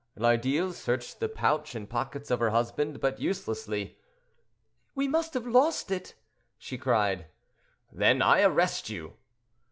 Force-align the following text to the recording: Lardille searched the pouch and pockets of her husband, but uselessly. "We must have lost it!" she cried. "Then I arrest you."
Lardille 0.17 0.73
searched 0.73 1.19
the 1.19 1.29
pouch 1.29 1.75
and 1.75 1.87
pockets 1.87 2.31
of 2.31 2.39
her 2.39 2.49
husband, 2.49 2.99
but 2.99 3.19
uselessly. 3.19 3.99
"We 4.95 5.07
must 5.07 5.35
have 5.35 5.45
lost 5.45 5.91
it!" 5.91 6.15
she 6.57 6.75
cried. 6.75 7.27
"Then 7.91 8.19
I 8.23 8.41
arrest 8.41 8.89
you." 8.89 9.13